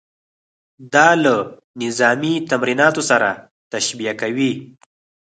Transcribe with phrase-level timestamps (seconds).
[0.93, 1.35] دا له
[1.83, 3.29] نظامي تمریناتو سره
[3.73, 4.51] تشبیه کوي.